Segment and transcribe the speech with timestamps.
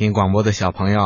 [0.00, 0.98] 听广播的小朋友，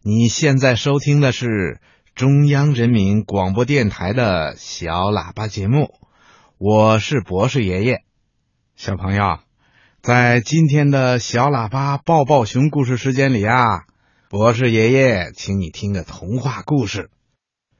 [0.00, 1.80] 你现在收听的是
[2.14, 5.92] 中央人民广播电台的小喇叭节目，
[6.56, 8.04] 我是博士爷爷。
[8.76, 9.40] 小朋友，
[10.00, 13.80] 在今天的小喇叭抱抱熊故事时间里啊，
[14.30, 17.00] 博士爷爷请你听个童话故事《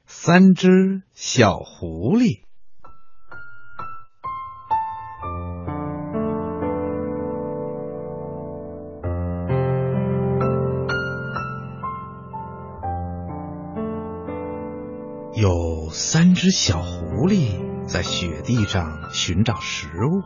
[0.05, 2.41] 三只小狐狸》。
[15.35, 20.23] 有三只小狐狸在雪地上寻找食物，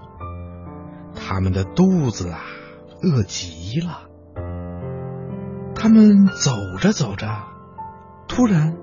[1.16, 2.42] 它们的肚子啊
[3.02, 4.04] 饿极了。
[5.74, 7.28] 他们走着走着，
[8.28, 8.76] 突然，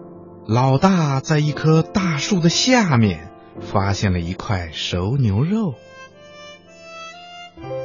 [0.48, 3.30] 老大在一棵大树的下面
[3.60, 5.74] 发现了一块熟牛肉。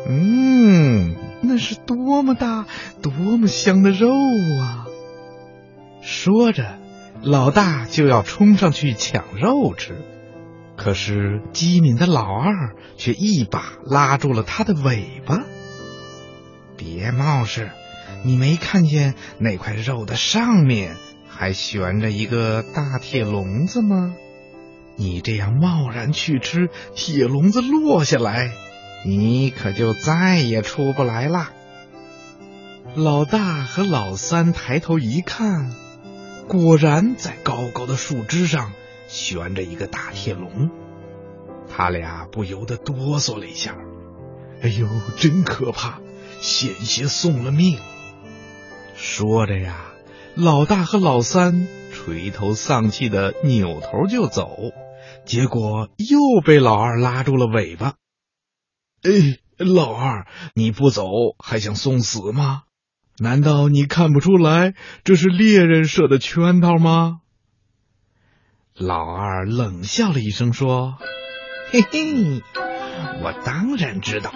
[0.08, 2.66] 嗯，那是多么大、
[3.04, 4.88] 多么香的肉啊！
[6.02, 6.81] 说着。
[7.24, 10.02] 老大就要冲上去抢肉吃，
[10.76, 15.44] 可是机敏的老二却一把拉住了他的尾巴。
[16.78, 17.70] 别冒失，
[18.24, 20.96] 你没看见那块肉的上面
[21.30, 24.16] 还悬着一个大铁笼子吗？
[24.96, 28.52] 你这样贸然去吃，铁笼子落下来，
[29.06, 31.52] 你可就再也出不来了。
[32.96, 35.72] 老大和老三抬头一看。
[36.48, 38.74] 果然，在高高的树枝上
[39.08, 40.70] 悬着一个大铁笼，
[41.70, 43.78] 他俩不由得哆嗦了一下。
[44.62, 46.00] 哎呦，真可怕，
[46.40, 47.80] 险些送了命！
[48.96, 49.94] 说着呀，
[50.36, 54.58] 老大和老三垂头丧气的扭头就走，
[55.26, 57.96] 结果又被老二拉住了尾巴。
[59.04, 61.06] 哎，老二，你不走
[61.40, 62.64] 还想送死吗？
[63.22, 67.20] 难道你看不出来这是猎人设的圈套吗？
[68.76, 70.98] 老二冷笑了一声说
[71.70, 72.42] ：“嘿嘿，
[73.22, 74.32] 我当然知道。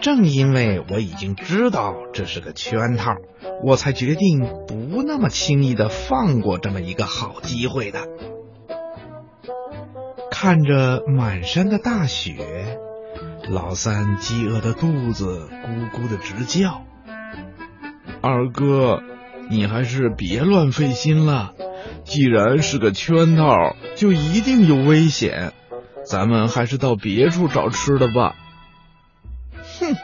[0.00, 3.12] 正因为我已经知道这是个圈套，
[3.64, 8.00] 我才决定不那么轻易的放过这么一个好机会的。”
[10.32, 12.78] 看着满山的大雪，
[13.50, 16.86] 老三饥饿的肚子咕咕的直叫。
[18.22, 19.02] 二哥，
[19.50, 21.52] 你还是别乱费心了。
[22.04, 25.52] 既然是个圈套，就一定有危险。
[26.04, 28.34] 咱们还是到别处找吃的吧。
[29.78, 29.94] 哼，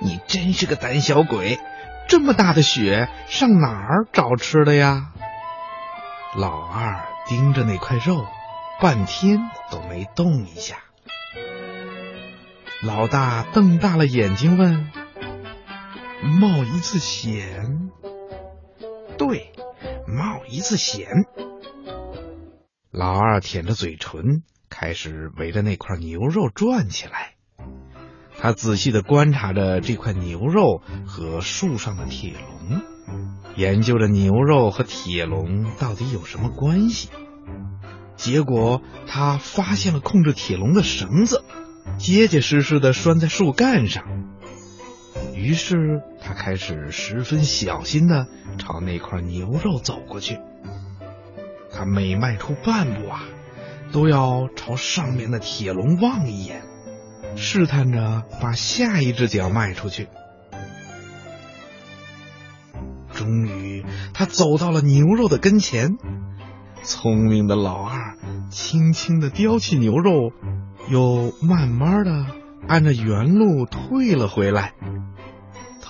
[0.00, 1.58] 你真是个胆小鬼！
[2.08, 5.12] 这么大的雪，上哪儿找吃的呀？
[6.36, 8.26] 老二盯着那块肉，
[8.80, 9.38] 半天
[9.70, 10.76] 都没动一下。
[12.82, 14.90] 老大瞪大了眼睛问。
[16.22, 17.90] 冒一次险，
[19.18, 19.52] 对，
[20.06, 21.08] 冒一次险。
[22.92, 27.34] 老二舔着嘴唇，开始围着那块牛肉转起来。
[28.38, 32.82] 他仔细的观察着这块牛肉和树上的铁笼，
[33.56, 37.08] 研究着牛肉和铁笼到底有什么关系。
[38.16, 41.44] 结果他发现了控制铁笼的绳子，
[41.98, 44.04] 结结实实的拴在树干上。
[45.42, 50.38] 于是他开始十分小心的朝那块牛肉走过去。
[51.72, 53.24] 他每迈出半步啊，
[53.90, 56.62] 都要朝上面的铁笼望一眼，
[57.34, 60.06] 试探着把下一只脚迈出去。
[63.12, 65.96] 终于，他走到了牛肉的跟前。
[66.84, 68.16] 聪明的老二
[68.48, 70.30] 轻轻的叼起牛肉，
[70.88, 72.26] 又慢慢的
[72.68, 74.74] 按着原路退了回来。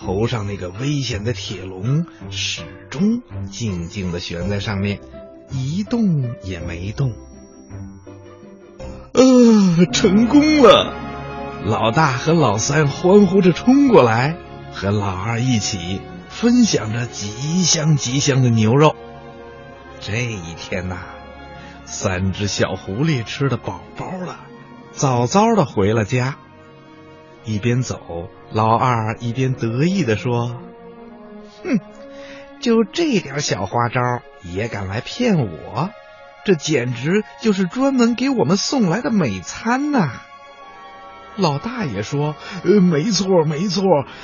[0.05, 4.99] 头上那个危险的铁笼始终静静的悬在上面，
[5.51, 7.13] 一动也没动。
[9.15, 10.95] 呃，成功了！
[11.65, 14.37] 老大和老三欢呼着冲过来，
[14.73, 18.97] 和老二一起分享着极香极香的牛肉。
[20.01, 20.99] 这一天呐，
[21.85, 24.41] 三只小狐狸吃的饱饱了，
[24.91, 26.37] 早早的回了家。
[27.45, 30.61] 一边走，老二一边得意的说
[31.65, 31.81] ：“哼，
[32.61, 34.01] 就这点小花招
[34.43, 35.91] 也敢来骗我，
[36.45, 40.13] 这简直就是专门给我们送来的美餐呐！”
[41.37, 43.83] 老大爷说：“呃，没错，没错，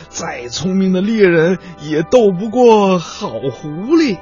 [0.08, 4.18] 再聪明的猎人也斗不过好狐狸。”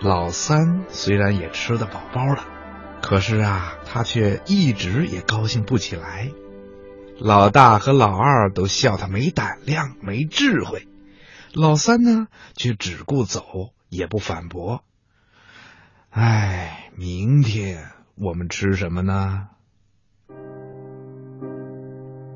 [0.00, 2.55] 老三虽然也吃得饱饱的。
[3.06, 6.32] 可是啊，他却一直也高兴不起来。
[7.20, 10.88] 老大和老二都笑他没胆量、没智慧，
[11.52, 12.26] 老三呢
[12.56, 14.82] 却只顾走，也不反驳。
[16.10, 19.50] 哎，明天我们吃什么呢？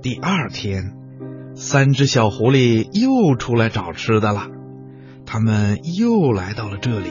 [0.03, 0.95] 第二天，
[1.57, 4.47] 三只小狐狸又出来找吃的了。
[5.27, 7.11] 他们又来到了这里，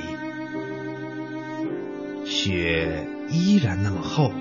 [2.26, 4.32] 雪依然那么厚，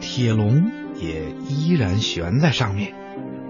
[0.00, 2.94] 铁笼也依然悬在上面，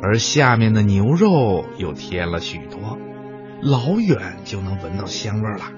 [0.03, 2.99] 而下面的牛肉又添了许多，
[3.63, 5.73] 老远就能闻到香味了。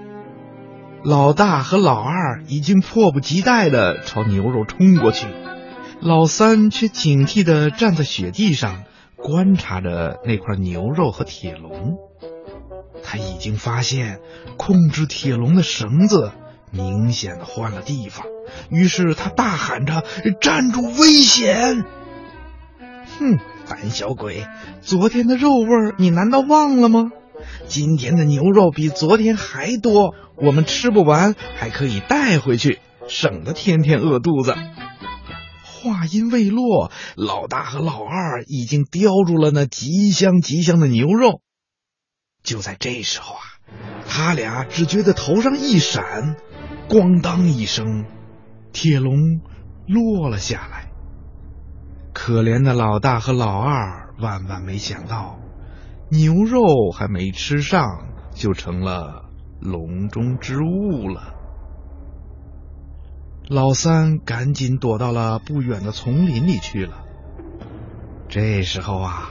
[1.03, 5.27] 老大和老二已经迫不及待的朝牛肉冲过去。
[6.00, 8.85] 老三却警惕的站在雪地上，
[9.17, 11.97] 观察着那块牛肉和铁笼。
[13.03, 14.21] 他已经发现
[14.56, 16.32] 控制铁笼的绳子
[16.70, 18.26] 明显的换了地方，
[18.70, 20.05] 于是他大喊着
[20.40, 20.82] ：“站住！
[20.82, 21.84] 危险！”
[23.19, 23.38] 哼，
[23.69, 24.46] 胆小鬼，
[24.81, 25.69] 昨天的肉味
[25.99, 27.11] 你难道忘了吗？
[27.67, 34.55] 今天的牛肉比昨天还多，我们吃不完还可以带回去，省得天天饿肚子。
[35.64, 41.40] 话音未落，老大和老二已经叼住了那极香极香的牛肉。
[42.43, 43.40] 就在这时候啊，
[44.06, 46.37] 他俩只觉得头上一闪，
[46.90, 48.04] 咣当一声，
[48.72, 49.14] 铁笼
[49.87, 50.90] 落了下来。
[52.12, 55.38] 可怜的老大和老二万万没想到，
[56.10, 59.26] 牛肉还没吃上，就成了
[59.60, 61.37] 笼中之物了。
[63.48, 67.04] 老三赶紧躲到了不远的丛林里去了。
[68.28, 69.31] 这时候啊，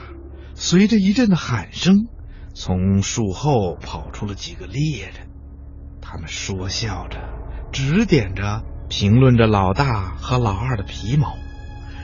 [0.56, 2.08] 随着一阵的喊声，
[2.54, 5.30] 从树后跑出了几个猎人，
[6.02, 7.20] 他们说笑着，
[7.72, 11.38] 指点着，评论着老大和老二的皮毛，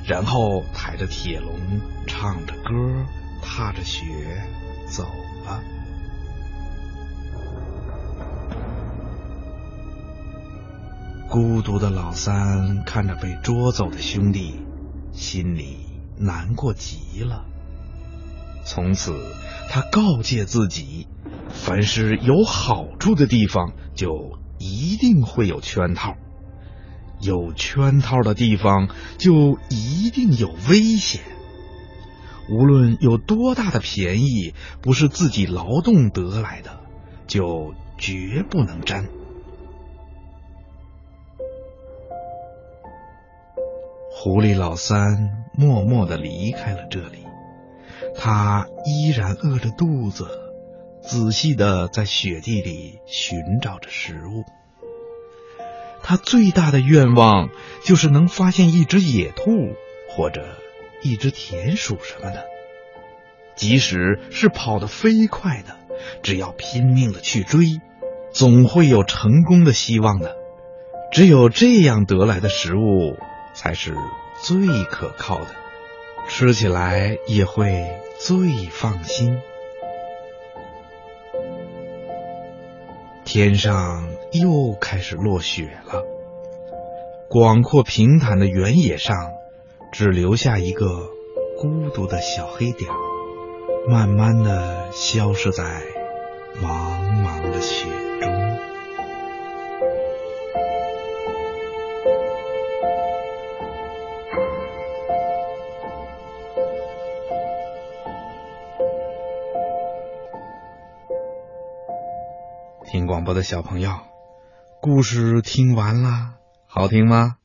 [0.06, 1.52] 然后抬着铁笼，
[2.08, 3.06] 唱着歌，
[3.42, 4.04] 踏着雪
[4.86, 5.04] 走
[5.46, 5.62] 了。
[11.28, 14.62] 孤独的老三看着被捉走的兄弟，
[15.12, 17.44] 心里难过极了。
[18.64, 19.14] 从此，
[19.70, 21.08] 他告诫自己：
[21.50, 26.16] 凡是有好处的地方，就一定会有圈套；
[27.19, 31.22] 有圈套的地方，就一定有危险。
[32.50, 36.80] 无论有多大的便宜，不是自己劳动得来的，
[37.25, 39.07] 就绝不能沾。
[44.12, 47.25] 狐狸老三默默的离开了这里，
[48.16, 50.28] 他依然饿着肚子，
[51.07, 54.44] 仔细的在雪地里寻找着食物。
[56.04, 57.50] 他最大的愿望
[57.84, 59.75] 就是能发现一只野兔
[60.10, 60.46] 或者
[61.02, 62.46] 一只田鼠什么的，
[63.56, 65.78] 即使是跑得飞快的，
[66.24, 67.80] 只要拼命的去追，
[68.34, 70.36] 总会有成功的希望的。
[71.12, 73.18] 只有这样得来的食物。
[73.58, 73.96] 才是
[74.44, 75.56] 最可靠的，
[76.28, 79.40] 吃起来也会最放心。
[83.25, 86.04] 天上又开始落雪了，
[87.27, 89.16] 广阔平坦的原野上
[89.92, 91.10] 只留下一个
[91.60, 92.89] 孤独的小黑点，
[93.89, 95.63] 慢慢的消失在
[96.62, 97.88] 茫茫的雪
[98.22, 98.35] 中。
[112.88, 114.00] 听广播的小朋友，
[114.80, 116.36] 故事听完了，
[116.68, 117.38] 好听吗？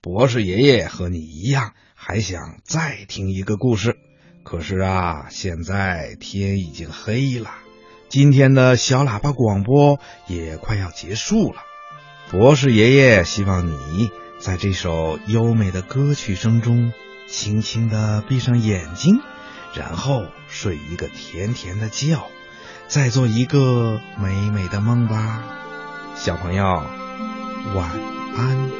[0.00, 3.96] 博士爷爷和你一样，还想再听一个故事。
[4.42, 7.50] 可是啊，现在天已经黑了，
[8.08, 11.60] 今天的小喇叭广播也快要结束了。
[12.30, 14.10] 博士爷爷希望你
[14.40, 16.92] 在这首优美的歌曲声中，
[17.28, 19.20] 轻轻的闭上眼睛，
[19.74, 22.16] 然后睡一个甜甜的觉。
[22.88, 25.42] 再做一个美美的梦吧，
[26.16, 26.64] 小朋友，
[27.74, 27.90] 晚
[28.36, 28.72] 安。